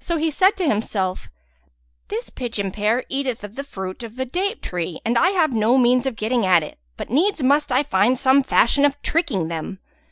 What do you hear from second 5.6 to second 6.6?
means of getting